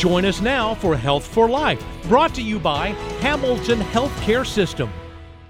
[0.00, 2.86] Join us now for Health for Life, brought to you by
[3.20, 4.90] Hamilton Healthcare System.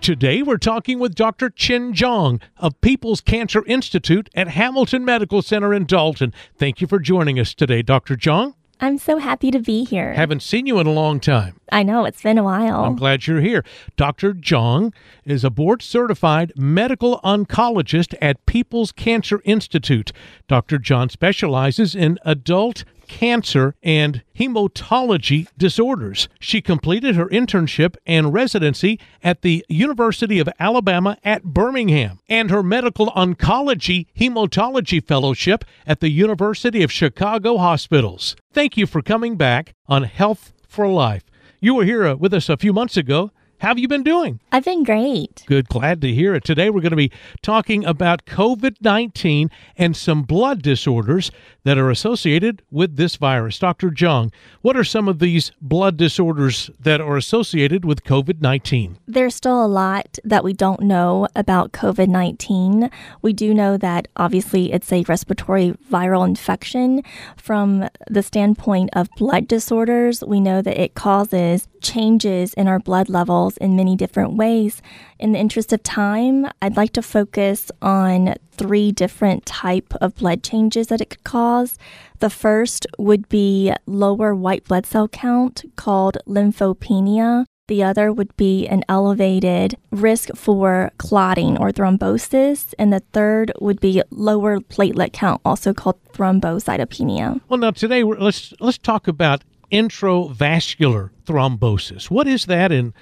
[0.00, 1.50] Today, we're talking with Dr.
[1.50, 6.34] Qin Zhang of Peeples Cancer Institute at Hamilton Medical Center in Dalton.
[6.58, 8.16] Thank you for joining us today, Dr.
[8.16, 8.54] Zhang.
[8.80, 10.14] I'm so happy to be here.
[10.14, 11.60] Haven't seen you in a long time.
[11.70, 12.82] I know, it's been a while.
[12.82, 13.62] I'm glad you're here.
[13.96, 14.32] Dr.
[14.32, 14.92] Zhang
[15.24, 20.10] is a board certified medical oncologist at Peeples Cancer Institute.
[20.48, 20.80] Dr.
[20.80, 26.28] Zhang specializes in adult cancer and hematology disorders.
[26.38, 32.62] She completed her internship and residency at the University of Alabama at Birmingham and her
[32.62, 38.36] medical oncology hematology fellowship at the University of Chicago Hospitals.
[38.52, 41.24] Thank you for coming back on Health for Life.
[41.60, 44.40] You were here uh, with us a few months ago how have you been doing?
[44.52, 45.44] I've been great.
[45.44, 45.68] Good.
[45.68, 46.44] Glad to hear it.
[46.44, 51.30] Today we're going to be talking about COVID 19 and some blood disorders
[51.64, 53.58] that are associated with this virus.
[53.58, 53.90] Dr.
[53.90, 58.96] Zhang, what are some of these blood disorders that are associated with COVID 19?
[59.06, 62.90] There's still a lot that we don't know about COVID 19.
[63.20, 67.02] We do know that obviously it's a respiratory viral infection.
[67.36, 73.08] From the standpoint of blood disorders, we know that it causes changes in our blood
[73.08, 74.82] levels in many different ways.
[75.18, 80.42] In the interest of time, I'd like to focus on three different type of blood
[80.42, 81.78] changes that it could cause.
[82.18, 87.46] The first would be lower white blood cell count called lymphopenia.
[87.68, 92.74] The other would be an elevated risk for clotting or thrombosis.
[92.80, 97.40] And the third would be lower platelet count, also called thrombocytopenia.
[97.48, 102.10] Well, now today let's let's talk about intravascular thrombosis.
[102.10, 102.92] What is that and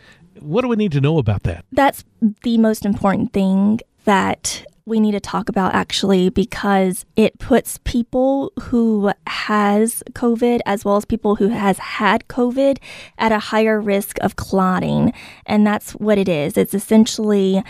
[0.40, 1.64] what do we need to know about that?
[1.72, 2.04] That's
[2.42, 8.50] the most important thing that we need to talk about actually because it puts people
[8.58, 12.78] who has covid as well as people who has had covid
[13.18, 15.12] at a higher risk of clotting
[15.44, 17.62] and that's what it is it's essentially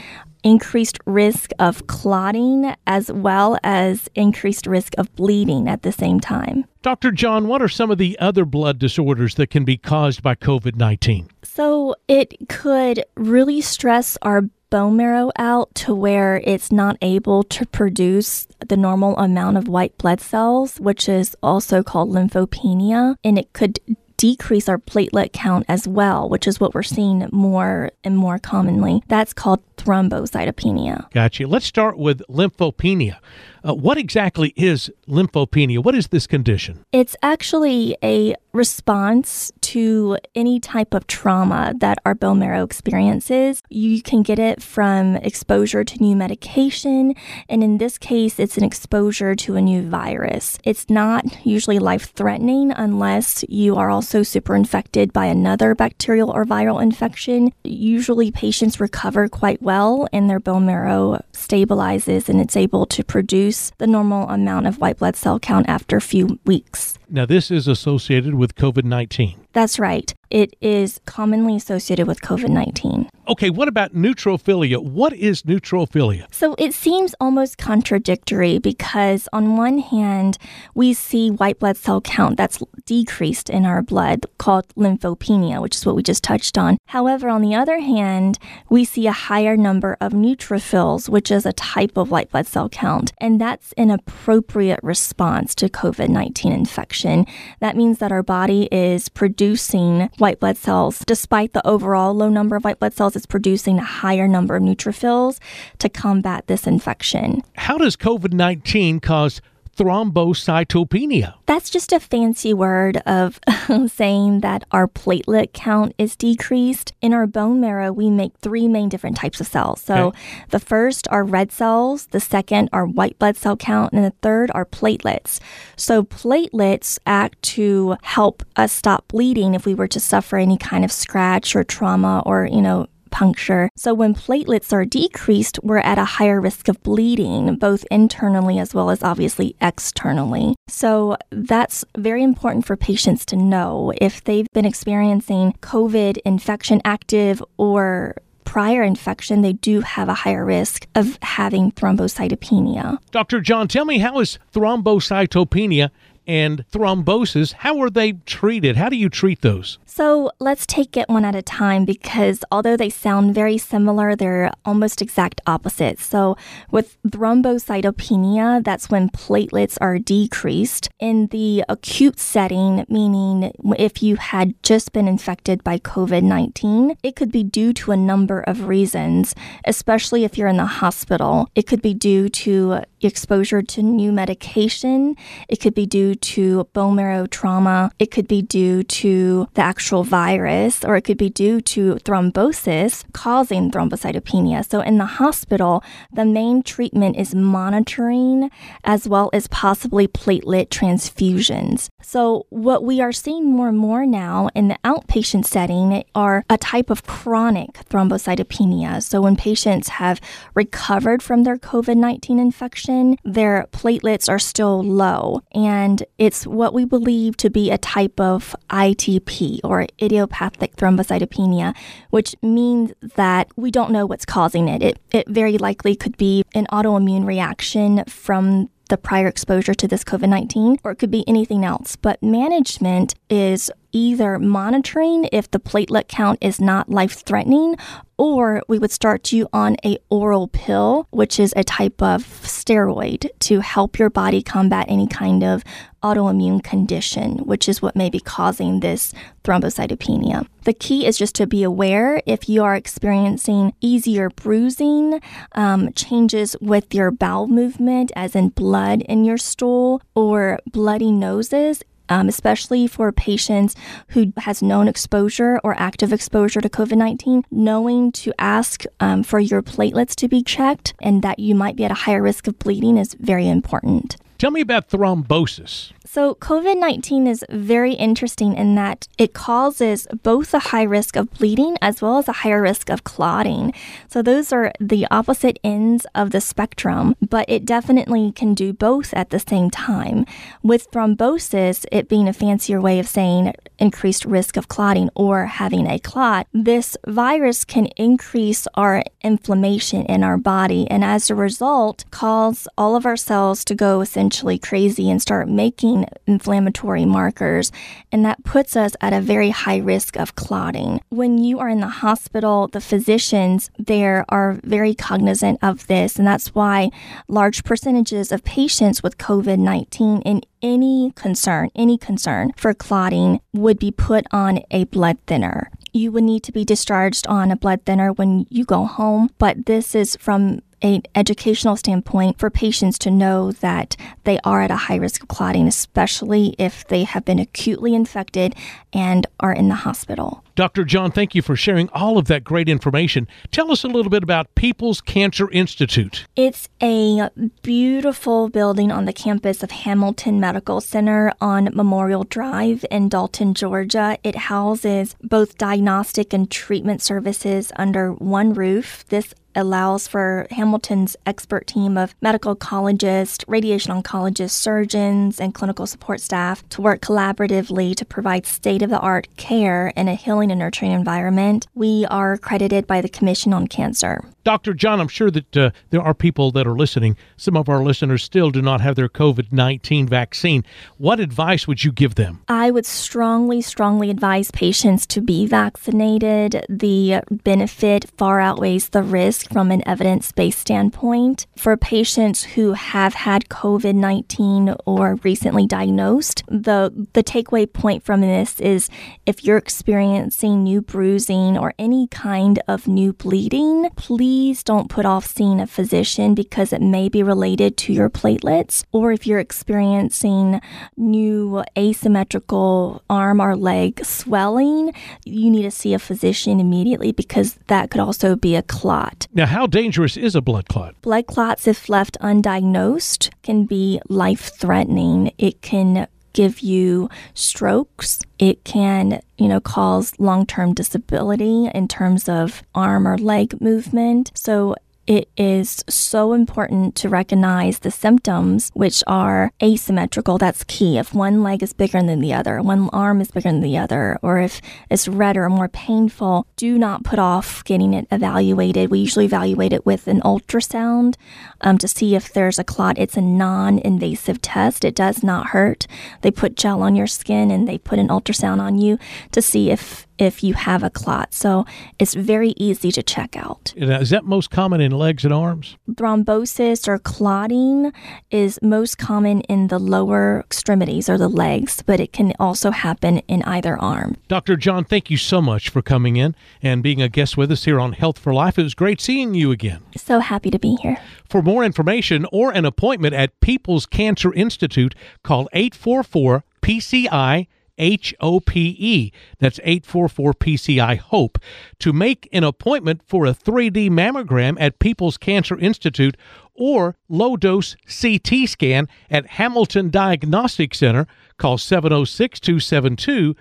[0.44, 6.64] increased risk of clotting as well as increased risk of bleeding at the same time.
[6.80, 7.10] Dr.
[7.10, 10.76] Zhang, what are some of the other blood disorders that can be caused by COVID
[10.76, 11.28] 19?
[11.42, 17.66] So, it could really stress our bone marrow out to where it's not able to
[17.66, 23.52] produce the normal amount of white blood cells, which is also called lymphopenia, and it
[23.52, 23.80] could
[24.18, 29.02] decrease our platelet count as well, which is what we're seeing more and more commonly.
[29.08, 31.10] That's called thrombocytopenia.
[31.12, 31.46] Gotcha.
[31.46, 33.18] Let's start with lymphopenia.
[33.66, 35.82] Uh, what exactly is lymphopenia?
[35.82, 36.84] What is this condition?
[36.92, 43.62] It's actually a response to any type of trauma that our bone marrow experiences.
[43.68, 47.14] You can get it from exposure to new medication,
[47.48, 50.58] and in this case, it's an exposure to a new virus.
[50.64, 56.44] It's not usually life threatening unless you are also super infected by another bacterial or
[56.44, 57.52] viral infection.
[57.64, 63.72] Usually, patients recover quite well and their bone marrow stabilizes and it's able to produce
[63.78, 66.97] the normal amount of white blood cell count after a few weeks.
[67.10, 69.46] Now, this is associated with COVID 19.
[69.54, 70.14] That's right.
[70.30, 73.08] It is commonly associated with COVID 19.
[73.28, 74.82] Okay, what about neutrophilia?
[74.82, 76.26] What is neutrophilia?
[76.32, 80.36] So it seems almost contradictory because, on one hand,
[80.74, 85.86] we see white blood cell count that's decreased in our blood called lymphopenia, which is
[85.86, 86.76] what we just touched on.
[86.86, 88.38] However, on the other hand,
[88.68, 92.68] we see a higher number of neutrophils, which is a type of white blood cell
[92.68, 96.97] count, and that's an appropriate response to COVID 19 infection.
[97.04, 101.00] That means that our body is producing white blood cells.
[101.06, 104.62] Despite the overall low number of white blood cells, it's producing a higher number of
[104.62, 105.38] neutrophils
[105.78, 107.42] to combat this infection.
[107.56, 109.40] How does COVID 19 cause
[109.78, 111.34] thrombocytopenia.
[111.46, 113.38] That's just a fancy word of
[113.86, 116.92] saying that our platelet count is decreased.
[117.00, 119.80] In our bone marrow, we make three main different types of cells.
[119.80, 120.18] So okay.
[120.50, 124.50] the first are red cells, the second are white blood cell count, and the third
[124.52, 125.38] are platelets.
[125.76, 130.84] So platelets act to help us stop bleeding if we were to suffer any kind
[130.84, 133.68] of scratch or trauma or, you know, puncture.
[133.76, 138.74] So when platelets are decreased, we're at a higher risk of bleeding, both internally as
[138.74, 140.54] well as obviously externally.
[140.68, 147.42] So that's very important for patients to know if they've been experiencing COVID infection active
[147.56, 152.96] or prior infection, they do have a higher risk of having thrombocytopenia.
[153.10, 153.42] Dr.
[153.42, 155.90] Zhang, tell me how is thrombocytopenia
[156.28, 157.54] and thrombosis.
[157.54, 158.76] How are they treated?
[158.76, 159.78] How do you treat those?
[159.86, 164.52] So let's take it one at a time because although they sound very similar, they're
[164.64, 166.04] almost exact opposites.
[166.04, 166.36] So
[166.70, 170.90] with thrombocytopenia, that's when platelets are decreased.
[171.00, 177.16] In the acute setting, meaning if you had just been infected by COVID 19, it
[177.16, 179.34] could be due to a number of reasons,
[179.64, 181.48] especially if you're in the hospital.
[181.54, 185.16] It could be due to exposure to new medication,
[185.48, 190.04] it could be due to bone marrow trauma, it could be due to the actual
[190.04, 194.68] virus, or it could be due to thrombosis causing thrombocytopenia.
[194.68, 195.82] So, in the hospital,
[196.12, 198.50] the main treatment is monitoring
[198.84, 201.88] as well as possibly platelet transfusions.
[202.02, 206.58] So, what we are seeing more and more now in the outpatient setting are a
[206.58, 209.02] type of chronic thrombocytopenia.
[209.02, 210.20] So, when patients have
[210.54, 215.42] recovered from their COVID 19 infection, their platelets are still low.
[215.52, 221.76] And it's what we believe to be a type of ITP or idiopathic thrombocytopenia,
[222.10, 224.82] which means that we don't know what's causing it.
[224.82, 230.02] It, it very likely could be an autoimmune reaction from the prior exposure to this
[230.02, 231.96] COVID 19, or it could be anything else.
[231.96, 237.76] But management is either monitoring if the platelet count is not life threatening
[238.18, 243.28] or we would start you on a oral pill which is a type of steroid
[243.38, 245.62] to help your body combat any kind of
[246.02, 249.12] autoimmune condition which is what may be causing this
[249.44, 250.46] thrombocytopenia.
[250.64, 255.20] The key is just to be aware if you are experiencing easier bruising
[255.52, 261.82] um, changes with your bowel movement as in blood in your stool or bloody noses
[262.08, 263.74] um, especially for patients
[264.08, 269.62] who has known exposure or active exposure to COVID-19, knowing to ask um, for your
[269.62, 272.96] platelets to be checked and that you might be at a higher risk of bleeding
[272.96, 274.16] is very important.
[274.38, 275.92] Tell me about thrombosis.
[276.10, 281.30] So, COVID 19 is very interesting in that it causes both a high risk of
[281.32, 283.74] bleeding as well as a higher risk of clotting.
[284.08, 289.12] So, those are the opposite ends of the spectrum, but it definitely can do both
[289.12, 290.24] at the same time.
[290.62, 295.86] With thrombosis, it being a fancier way of saying increased risk of clotting or having
[295.86, 302.06] a clot, this virus can increase our inflammation in our body and as a result,
[302.10, 307.72] cause all of our cells to go essentially crazy and start making inflammatory markers,
[308.12, 311.00] and that puts us at a very high risk of clotting.
[311.08, 316.26] When you are in the hospital, the physicians there are very cognizant of this, and
[316.26, 316.90] that's why
[317.28, 323.78] large percentages of patients with COVID 19 in any concern, any concern for clotting would
[323.78, 327.84] be put on a blood thinner you would need to be discharged on a blood
[327.84, 333.10] thinner when you go home, but this is from an educational standpoint for patients to
[333.10, 337.38] know that they are at a high risk of clotting, especially if they have been
[337.38, 338.54] acutely infected
[338.92, 340.44] and are in the hospital.
[340.58, 340.84] Dr.
[340.84, 343.28] Zhang, thank you for sharing all of that great information.
[343.52, 346.26] Tell us a little bit about Peeples Cancer Institute.
[346.34, 347.30] It's a
[347.62, 354.18] beautiful building on the campus of Hamilton Medical Center on Memorial Drive in Dalton, Georgia.
[354.24, 359.04] It houses both diagnostic and treatment services under one roof.
[359.10, 366.20] This allows for Hamilton's expert team of medical oncologists, radiation oncologists, surgeons, and clinical support
[366.20, 370.58] staff to work collaboratively to provide state of the art care in a healing and
[370.58, 371.66] nurturing environment.
[371.74, 374.24] We are accredited by the Commission on Cancer.
[374.48, 374.72] Dr.
[374.72, 377.18] Zhang, I'm sure that uh, there are people that are listening.
[377.36, 380.64] Some of our listeners still do not have their COVID 19 vaccine.
[380.96, 382.40] What advice would you give them?
[382.48, 386.64] I would strongly, strongly advise patients to be vaccinated.
[386.66, 391.46] The benefit far outweighs the risk from an evidence based standpoint.
[391.58, 398.22] For patients who have had COVID 19 or recently diagnosed, the, the takeaway point from
[398.22, 398.88] this is
[399.26, 405.26] if you're experiencing new bruising or any kind of new bleeding, please don't put off
[405.26, 408.84] seeing a physician because it may be related to your platelets.
[408.92, 410.60] Or if you're experiencing
[410.96, 414.92] new asymmetrical arm or leg swelling,
[415.24, 419.26] you need to see a physician immediately because that could also be a clot.
[419.32, 420.94] Now, how dangerous is a blood clot?
[421.02, 425.32] Blood clots, if left undiagnosed, can be life threatening.
[425.38, 428.20] It can give you strokes.
[428.38, 434.32] It can, you know, cause long term disability in terms of arm or leg movement.
[434.34, 434.74] So
[435.08, 440.36] it is so important to recognize the symptoms, which are asymmetrical.
[440.36, 440.98] That's key.
[440.98, 444.18] If one leg is bigger than the other, one arm is bigger than the other,
[444.20, 444.60] or if
[444.90, 448.90] it's redder or more painful, do not put off getting it evaluated.
[448.90, 451.14] We usually evaluate it with an ultrasound
[451.62, 452.98] um, to see if there's a clot.
[452.98, 455.86] It's a non invasive test, it does not hurt.
[456.20, 458.98] They put gel on your skin and they put an ultrasound on you
[459.32, 461.32] to see if if you have a clot.
[461.32, 461.64] So
[461.98, 463.72] it's very easy to check out.
[463.76, 465.76] Is that most common in legs and arms?
[465.90, 467.92] Thrombosis or clotting
[468.30, 473.18] is most common in the lower extremities or the legs, but it can also happen
[473.28, 474.16] in either arm.
[474.28, 474.56] Dr.
[474.56, 477.80] Zhang, thank you so much for coming in and being a guest with us here
[477.80, 478.58] on Health for Life.
[478.58, 479.80] It was great seeing you again.
[479.96, 480.98] So happy to be here.
[481.28, 487.46] For more information or an appointment at Peeples Cancer Institute, call 844 PCI
[487.78, 489.12] H O P E.
[489.38, 491.38] That's 844 PCI HOPE.
[491.80, 496.16] To make an appointment for a 3D mammogram at Peeples Cancer Institute
[496.54, 501.06] or low dose CT scan at Hamilton Diagnostic Center,
[501.38, 503.36] call 706 272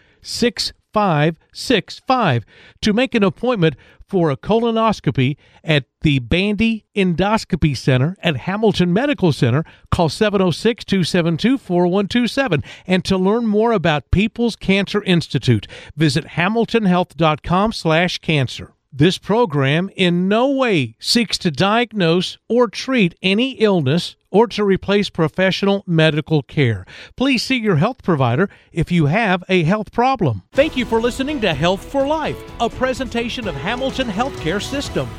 [0.97, 2.43] 6565
[2.81, 3.75] to make an appointment
[4.07, 9.63] for a colonoscopy at the Bandy Endoscopy Center at Hamilton Medical Center.
[9.91, 12.63] Call 706 272 4127.
[12.87, 18.73] And to learn more about Peeples Cancer Institute, visit hamiltonhealth.com slash cancer.
[18.91, 25.09] This program in no way seeks to diagnose or treat any illness or to replace
[25.09, 26.85] professional medical care.
[27.15, 30.43] Please see your health provider if you have a health problem.
[30.51, 35.09] Thank you for listening to Health for Life, a presentation of Hamilton Healthcare System.